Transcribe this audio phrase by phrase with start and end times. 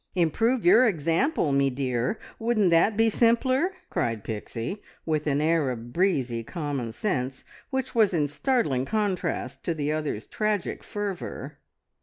[0.15, 5.93] "Improve your example, me dear wouldn't that be simpler!" cried Pixie, with an air of
[5.93, 11.59] breezy common sense which was in startling contrast to the other's tragic fervour.